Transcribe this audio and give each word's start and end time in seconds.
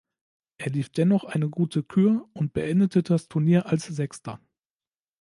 Er 0.57 0.71
lief 0.71 0.89
dennoch 0.89 1.25
eine 1.25 1.47
gute 1.47 1.83
Kür 1.83 2.27
und 2.33 2.53
beendete 2.53 3.03
das 3.03 3.27
Turnier 3.27 3.67
als 3.67 3.85
Sechster. 3.85 4.39